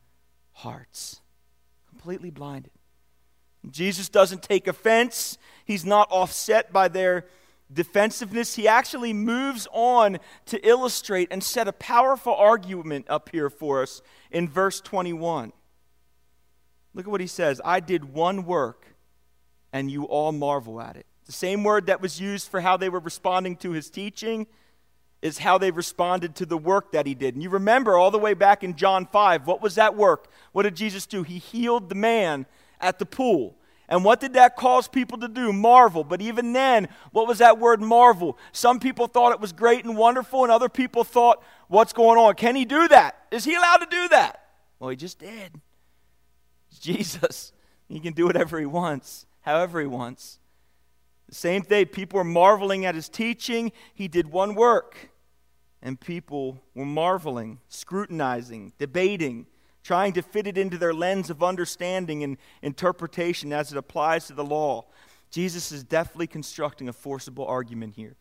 [0.53, 1.23] hearts.
[1.97, 2.73] Completely blinded.
[3.71, 7.25] Jesus doesn't take offense, he's not offset by their
[7.73, 8.55] defensiveness.
[8.55, 14.03] He actually moves on to illustrate and set a powerful argument up here for us
[14.31, 15.53] in verse 21.
[16.95, 18.95] Look at what he says I did one work,
[19.73, 21.07] and you all marvel at it.
[21.25, 24.47] The same word that was used for how they were responding to his teaching
[25.23, 27.35] is how they responded to the work that he did.
[27.35, 30.29] And you remember all the way back in John 5, what was that work?
[30.53, 31.23] What did Jesus do?
[31.23, 32.47] He healed the man
[32.81, 33.57] at the pool.
[33.89, 35.53] And what did that cause people to do?
[35.53, 36.03] Marvel.
[36.05, 38.37] But even then, what was that word marvel?
[38.53, 42.35] Some people thought it was great and wonderful, and other people thought, what's going on?
[42.35, 43.27] Can he do that?
[43.31, 44.45] Is he allowed to do that?
[44.79, 45.61] Well, he just did.
[46.71, 47.53] It's Jesus.
[47.89, 50.41] He can do whatever he wants, however he wants.
[51.29, 53.73] The same thing, people were marveling at his teaching.
[53.95, 55.11] He did one work,
[55.83, 59.47] and people were marveling, scrutinizing, debating
[59.87, 64.33] trying to fit it into their lens of understanding and interpretation as it applies to
[64.33, 64.85] the law.
[65.31, 68.17] Jesus is deftly constructing a forcible argument here.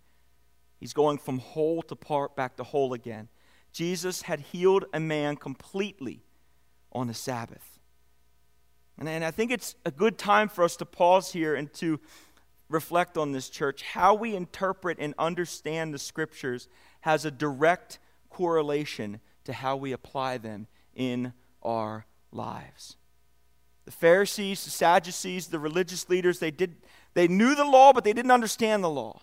[0.79, 3.29] He's going from whole to part back to whole again.
[3.71, 6.21] Jesus had healed a man completely
[6.91, 7.79] on the Sabbath.
[8.99, 11.99] And, and I think it's a good time for us to pause here and to
[12.69, 13.81] reflect on this, church.
[13.81, 16.67] How we interpret and understand the scriptures
[17.01, 17.99] has a direct
[18.29, 22.97] correlation to how we apply them in our lives.
[23.85, 26.75] The Pharisees, the Sadducees, the religious leaders, they, did,
[27.13, 29.21] they knew the law, but they didn't understand the law.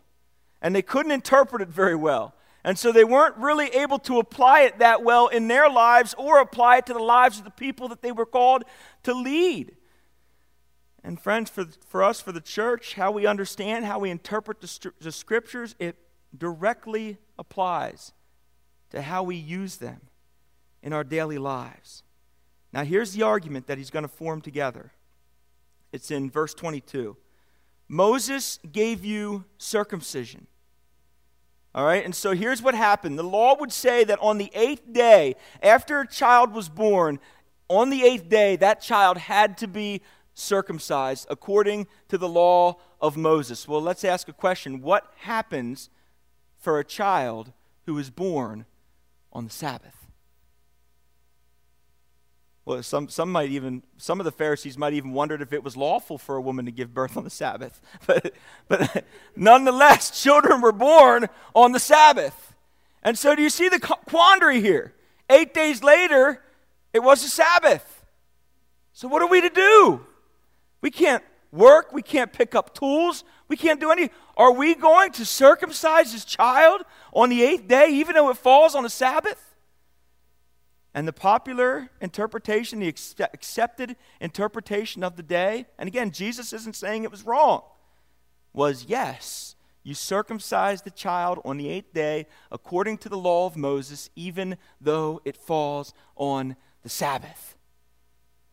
[0.60, 2.34] And they couldn't interpret it very well.
[2.64, 6.40] And so they weren't really able to apply it that well in their lives or
[6.40, 8.62] apply it to the lives of the people that they were called
[9.02, 9.74] to lead.
[11.04, 14.92] And, friends, for, for us, for the church, how we understand, how we interpret the,
[15.00, 15.96] the scriptures, it
[16.36, 18.12] directly applies
[18.90, 20.02] to how we use them
[20.82, 22.02] in our daily lives.
[22.72, 24.92] Now, here's the argument that he's going to form together.
[25.92, 27.16] It's in verse 22.
[27.88, 30.46] Moses gave you circumcision.
[31.74, 33.18] All right, and so here's what happened.
[33.18, 37.18] The law would say that on the eighth day, after a child was born,
[37.68, 40.02] on the eighth day, that child had to be
[40.34, 43.68] circumcised according to the law of Moses.
[43.68, 45.90] Well, let's ask a question What happens
[46.58, 47.52] for a child
[47.86, 48.66] who is born
[49.32, 50.02] on the Sabbath?
[52.64, 55.76] Well, some, some might even, some of the Pharisees might even wondered if it was
[55.76, 57.80] lawful for a woman to give birth on the Sabbath.
[58.06, 58.34] But,
[58.68, 59.04] but
[59.36, 62.54] nonetheless, children were born on the Sabbath.
[63.02, 64.94] And so do you see the quandary here?
[65.28, 66.40] Eight days later,
[66.92, 68.04] it was a Sabbath.
[68.92, 70.06] So what are we to do?
[70.82, 71.92] We can't work.
[71.92, 73.24] We can't pick up tools.
[73.48, 74.10] We can't do any.
[74.36, 78.74] Are we going to circumcise this child on the eighth day, even though it falls
[78.74, 79.54] on a Sabbath?
[80.94, 87.04] And the popular interpretation, the accepted interpretation of the day, and again, Jesus isn't saying
[87.04, 87.62] it was wrong,
[88.52, 93.56] was yes, you circumcise the child on the eighth day according to the law of
[93.56, 97.56] Moses, even though it falls on the Sabbath.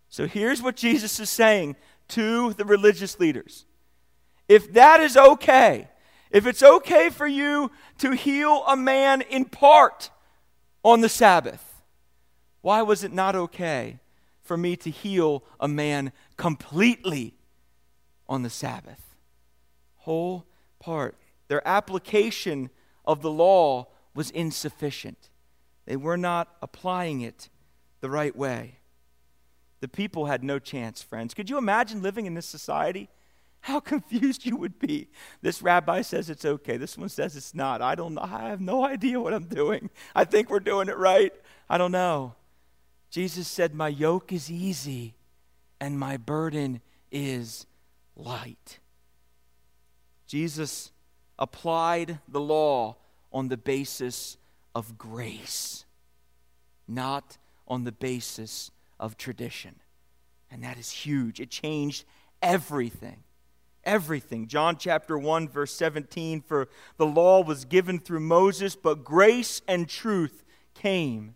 [0.07, 1.75] So here's what Jesus is saying
[2.09, 3.65] to the religious leaders
[4.47, 5.87] If that is okay,
[6.31, 10.09] if it's okay for you to heal a man in part
[10.83, 11.81] on the Sabbath,
[12.61, 13.99] why was it not okay
[14.41, 17.35] for me to heal a man completely
[18.27, 19.15] on the Sabbath?
[19.97, 20.45] Whole
[20.79, 21.15] part.
[21.47, 22.69] Their application
[23.05, 25.29] of the law was insufficient.
[25.85, 27.49] They were not applying it
[28.01, 28.78] the right way.
[29.81, 31.33] The people had no chance, friends.
[31.33, 33.09] Could you imagine living in this society?
[33.61, 35.09] How confused you would be.
[35.41, 36.77] This rabbi says it's okay.
[36.77, 37.81] This one says it's not.
[37.81, 38.21] I don't know.
[38.21, 39.89] I have no idea what I'm doing.
[40.15, 41.33] I think we're doing it right.
[41.69, 42.35] I don't know.
[43.09, 45.15] Jesus said, My yoke is easy
[45.79, 47.65] and my burden is
[48.15, 48.79] light.
[50.27, 50.91] Jesus
[51.39, 52.97] applied the law
[53.31, 54.37] on the basis
[54.75, 55.85] of grace,
[56.87, 59.75] not on the basis of tradition.
[60.51, 61.39] And that is huge.
[61.39, 62.05] It changed
[62.41, 63.23] everything.
[63.83, 64.47] Everything.
[64.47, 69.87] John chapter 1, verse 17 For the law was given through Moses, but grace and
[69.87, 70.43] truth
[70.73, 71.35] came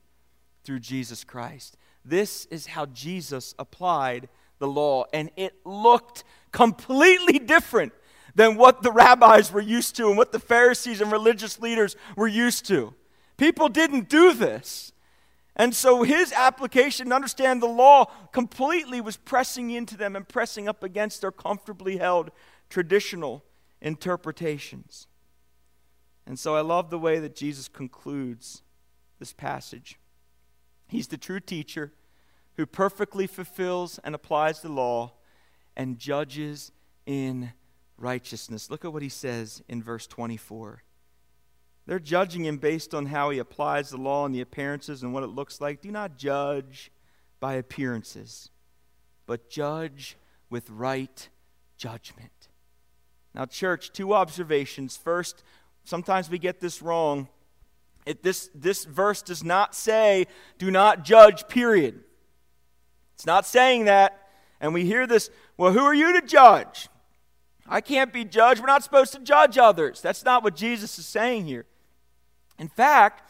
[0.64, 1.78] through Jesus Christ.
[2.06, 7.94] This is how Jesus applied the law, and it looked completely different
[8.36, 12.28] than what the rabbis were used to and what the Pharisees and religious leaders were
[12.28, 12.94] used to.
[13.38, 14.93] People didn't do this.
[15.56, 20.68] And so his application to understand the law completely was pressing into them and pressing
[20.68, 22.32] up against their comfortably held
[22.70, 23.44] traditional
[23.82, 25.08] interpretations.
[26.26, 28.64] And so I love the way that Jesus concludes
[29.20, 30.00] this passage.
[30.88, 31.94] He's the true teacher
[32.56, 35.14] who perfectly fulfills and applies the law
[35.76, 36.72] and judges
[37.06, 37.52] in
[37.98, 38.70] righteousness.
[38.70, 40.84] Look at what he says in verse 24.
[41.86, 45.24] They're judging him based on how he applies the law and the appearances and what
[45.24, 45.82] it looks like.
[45.82, 46.92] Do not judge
[47.40, 48.50] by appearances,
[49.26, 50.16] but judge
[50.50, 51.28] with right
[51.78, 52.32] judgment.
[53.36, 54.96] Now, church, two observations.
[54.96, 55.44] First,
[55.84, 57.28] sometimes we get this wrong.
[58.06, 60.28] It, this, this verse does not say,
[60.58, 62.02] do not judge, period.
[63.16, 64.20] It's not saying that.
[64.62, 66.88] And we hear this, well, who are you to judge?
[67.68, 68.62] I can't be judged.
[68.62, 70.02] We're not supposed to judge others.
[70.02, 71.66] That's not what Jesus is saying here.
[72.64, 73.30] In fact,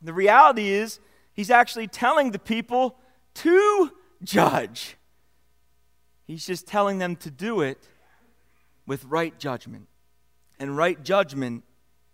[0.00, 0.98] the reality is,
[1.34, 2.96] he's actually telling the people
[3.34, 3.92] to
[4.22, 4.96] judge.
[6.26, 7.90] He's just telling them to do it
[8.86, 9.88] with right judgment.
[10.58, 11.64] And right judgment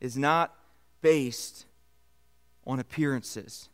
[0.00, 0.52] is not
[1.02, 1.66] based
[2.66, 3.68] on appearances.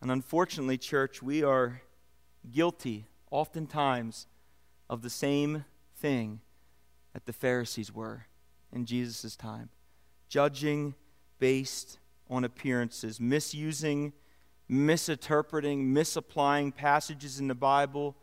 [0.00, 1.82] And unfortunately, church, we are
[2.50, 4.26] guilty oftentimes
[4.90, 6.40] of the same thing
[7.12, 8.26] that the Pharisees were
[8.72, 9.68] in Jesus' time
[10.28, 10.96] judging
[11.42, 11.98] based
[12.30, 14.12] on appearances, misusing,
[14.68, 18.14] misinterpreting, misapplying passages in the Bible,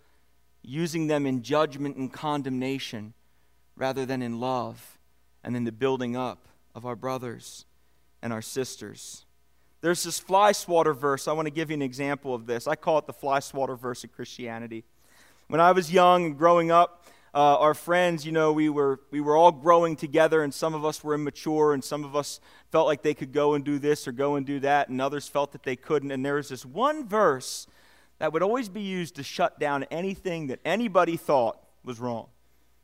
[0.61, 3.13] using them in judgment and condemnation
[3.76, 4.97] rather than in love
[5.43, 7.65] and in the building up of our brothers
[8.22, 9.26] and our sisters.
[9.82, 11.28] There's this fly swatter verse.
[11.28, 12.67] I want to give you an example of this.
[12.67, 14.86] I call it the fly swatter verse of Christianity.
[15.49, 19.22] When I was young and growing up, uh, our friends, you know, we were, we
[19.22, 22.40] were all growing together, and some of us were immature, and some of us
[22.72, 25.28] felt like they could go and do this or go and do that, and others
[25.28, 26.12] felt that they couldn't.
[26.12, 27.68] And there was this one verse
[28.18, 32.28] that would always be used to shut down anything that anybody thought was wrong,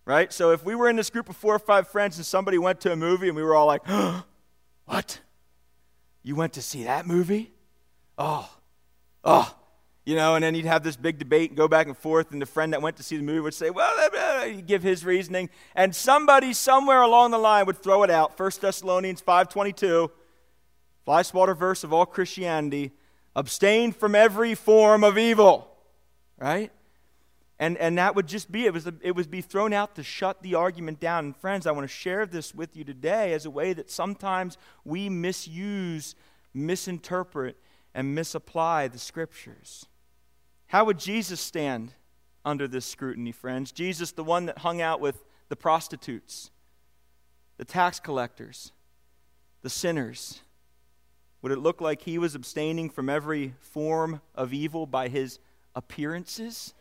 [0.06, 0.32] right?
[0.32, 2.82] So if we were in this group of four or five friends and somebody went
[2.82, 3.82] to a movie and we were all like,
[4.86, 5.20] What?
[6.24, 7.52] You went to see that movie?
[8.18, 8.50] Oh,
[9.24, 9.56] oh,
[10.06, 12.41] you know, and then you'd have this big debate and go back and forth, and
[12.41, 13.93] the friend that went to see the movie would say, well,
[14.52, 18.39] give his reasoning, and somebody somewhere along the line would throw it out.
[18.39, 20.10] 1 Thessalonians 5.22,
[21.04, 22.91] fly swatter verse of all Christianity,
[23.36, 25.68] abstain from every form of evil,
[26.38, 26.72] right?
[27.58, 30.41] And, and that would just be, it, was, it would be thrown out to shut
[30.41, 31.26] the argument down.
[31.26, 34.58] And friends, I want to share this with you today as a way that sometimes
[34.84, 36.16] we misuse,
[36.54, 37.56] misinterpret,
[37.93, 39.86] and misapply the scriptures.
[40.68, 41.93] How would Jesus stand
[42.46, 43.72] under this scrutiny, friends?
[43.72, 46.52] Jesus, the one that hung out with the prostitutes,
[47.58, 48.72] the tax collectors,
[49.64, 50.41] the sinners.
[51.41, 55.39] Would it look like he was abstaining from every form of evil by his
[55.76, 56.74] appearances?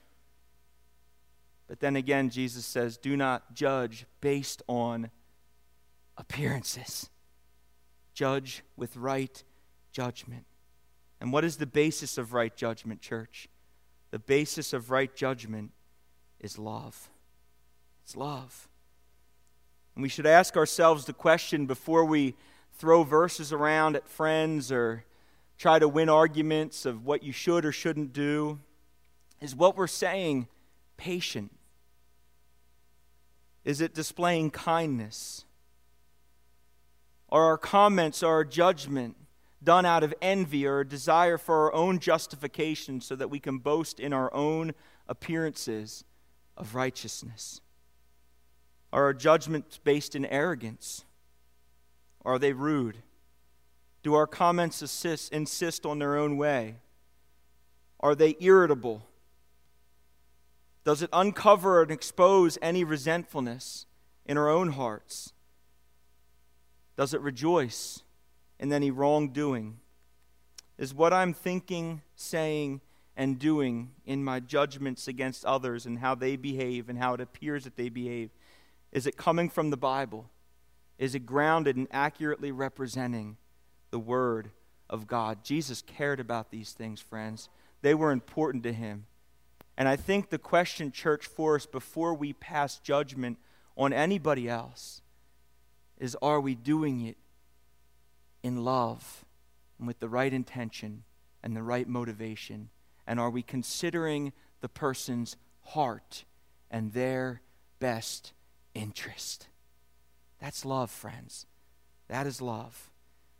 [1.66, 5.10] But then again, Jesus says, do not judge based on
[6.16, 7.10] appearances.
[8.12, 9.42] Judge with right
[9.92, 10.44] judgment.
[11.20, 13.48] And what is the basis of right judgment, church?
[14.14, 15.72] The basis of right judgment
[16.38, 17.10] is love.
[18.04, 18.68] It's love.
[19.96, 22.36] And we should ask ourselves the question before we
[22.74, 25.02] throw verses around at friends or
[25.58, 28.60] try to win arguments of what you should or shouldn't do
[29.40, 30.46] is what we're saying
[30.96, 31.50] patient?
[33.64, 35.44] Is it displaying kindness?
[37.30, 39.16] Are our comments our judgment
[39.64, 43.58] done out of envy or a desire for our own justification so that we can
[43.58, 44.72] boast in our own
[45.08, 46.04] appearances
[46.56, 47.60] of righteousness?
[48.92, 51.04] Are our judgments based in arrogance?
[52.24, 52.98] Are they rude?
[54.04, 56.76] Do our comments assist, insist on their own way?
[57.98, 59.08] Are they irritable?
[60.84, 63.86] Does it uncover and expose any resentfulness
[64.26, 65.32] in our own hearts?
[66.96, 68.03] Does it rejoice
[68.58, 69.78] in any wrongdoing?
[70.78, 72.80] Is what I'm thinking, saying,
[73.16, 77.64] and doing in my judgments against others and how they behave and how it appears
[77.64, 78.30] that they behave,
[78.92, 80.30] is it coming from the Bible?
[80.98, 83.36] Is it grounded in accurately representing
[83.90, 84.50] the Word
[84.88, 85.44] of God?
[85.44, 87.48] Jesus cared about these things, friends.
[87.82, 89.06] They were important to him.
[89.76, 93.38] And I think the question, church, for us before we pass judgment
[93.76, 95.02] on anybody else
[95.98, 97.16] is are we doing it
[98.44, 99.24] in love
[99.78, 101.02] and with the right intention
[101.42, 102.68] and the right motivation?
[103.06, 106.24] And are we considering the person's heart
[106.70, 107.40] and their
[107.80, 108.32] best
[108.74, 109.48] interest?
[110.40, 111.46] That's love, friends.
[112.08, 112.90] That is love.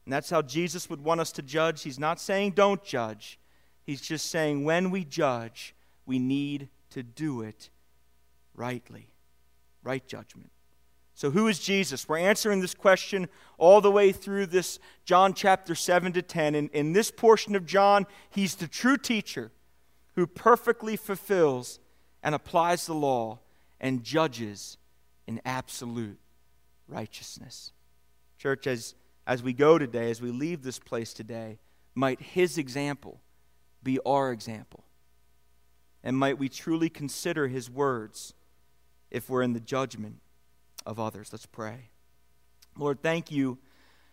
[0.05, 1.83] And that's how Jesus would want us to judge.
[1.83, 3.39] He's not saying don't judge,
[3.85, 5.75] He's just saying when we judge,
[6.07, 7.69] we need to do it
[8.55, 9.09] rightly.
[9.83, 10.51] Right judgment.
[11.17, 12.09] So, who is Jesus?
[12.09, 16.57] We're answering this question all the way through this John chapter 7 to 10.
[16.57, 19.53] And in this portion of John, he's the true teacher
[20.17, 21.79] who perfectly fulfills
[22.23, 23.39] and applies the law
[23.81, 24.77] and judges
[25.29, 26.19] in absolute
[26.89, 27.73] righteousness.
[28.37, 31.59] Church, as, as we go today, as we leave this place today,
[31.95, 33.21] might his example
[33.85, 34.85] be our example.
[36.03, 38.35] And might we truly consider his words
[39.13, 40.17] if we're in the judgment
[40.87, 41.31] of others.
[41.33, 41.91] Let's pray.
[42.77, 43.59] Lord, thank you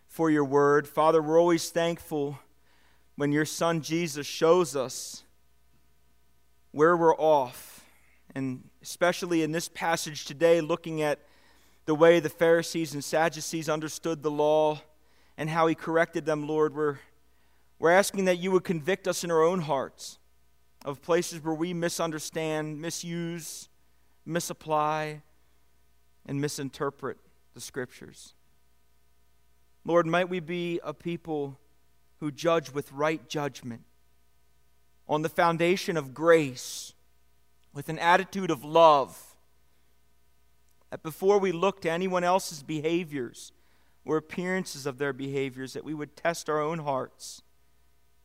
[0.06, 0.86] for your word.
[0.86, 2.38] Father, we're always thankful
[3.16, 5.24] when your son Jesus shows us
[6.70, 7.84] where we're off.
[8.34, 11.18] And especially in this passage today, looking at
[11.84, 14.80] the way the Pharisees and Sadducees understood the law
[15.36, 16.98] and how he corrected them, Lord, we're,
[17.78, 20.18] we're asking that you would convict us in our own hearts
[20.84, 23.68] of places where we misunderstand, misuse,
[24.24, 25.22] misapply,
[26.26, 27.18] and misinterpret
[27.54, 28.34] the scriptures.
[29.84, 31.58] Lord, might we be a people
[32.20, 33.82] who judge with right judgment
[35.08, 36.94] on the foundation of grace,
[37.74, 39.34] with an attitude of love.
[40.90, 43.52] That before we look to anyone else's behaviors
[44.04, 47.42] or appearances of their behaviors, that we would test our own hearts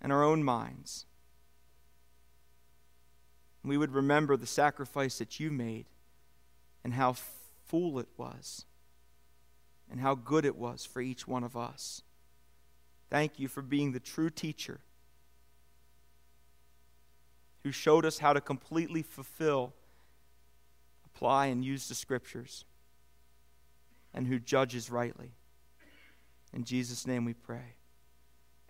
[0.01, 1.05] and our own minds.
[3.63, 5.87] We would remember the sacrifice that you made
[6.83, 7.15] and how
[7.67, 8.65] full it was
[9.89, 12.01] and how good it was for each one of us.
[13.09, 14.79] Thank you for being the true teacher
[17.63, 19.73] who showed us how to completely fulfill,
[21.05, 22.65] apply, and use the scriptures,
[24.13, 25.31] and who judges rightly.
[26.53, 27.75] In Jesus' name we pray.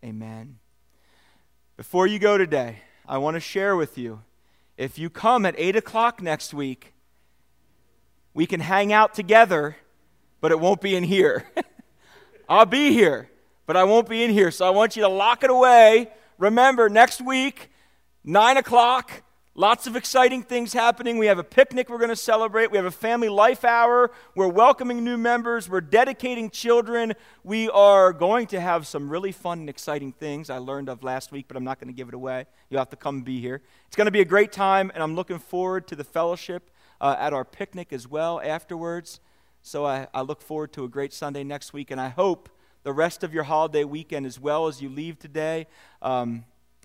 [0.04, 0.60] Amen.
[1.76, 4.22] Before you go today, I want to share with you
[4.78, 6.94] if you come at 8 o'clock next week,
[8.38, 9.76] we can hang out together,
[10.42, 11.44] but it won't be in here.
[12.48, 13.32] I'll be here,
[13.66, 14.52] but I won't be in here.
[14.52, 16.12] So I want you to lock it away.
[16.38, 17.72] Remember, next week,
[18.24, 19.24] 9 o'clock,
[19.56, 21.18] lots of exciting things happening.
[21.18, 22.70] We have a picnic we're going to celebrate.
[22.70, 24.12] We have a family life hour.
[24.36, 25.68] We're welcoming new members.
[25.68, 27.16] We're dedicating children.
[27.44, 31.32] We are going to have some really fun and exciting things I learned of last
[31.32, 32.46] week, but I'm not going to give it away.
[32.70, 33.64] You'll have to come be here.
[33.88, 36.70] It's going to be a great time, and I'm looking forward to the fellowship
[37.00, 39.20] uh, at our picnic as well afterwards.
[39.62, 42.50] So I, I look forward to a great Sunday next week, and I hope
[42.84, 45.68] the rest of your holiday weekend as well as you leave today.
[46.02, 46.46] Um,